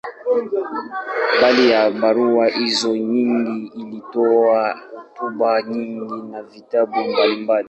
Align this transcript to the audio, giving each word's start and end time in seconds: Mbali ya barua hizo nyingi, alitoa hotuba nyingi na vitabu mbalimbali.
Mbali 1.37 1.69
ya 1.71 1.91
barua 1.91 2.47
hizo 2.47 2.97
nyingi, 2.97 3.71
alitoa 3.77 4.77
hotuba 4.93 5.61
nyingi 5.61 6.31
na 6.31 6.43
vitabu 6.43 6.95
mbalimbali. 7.03 7.59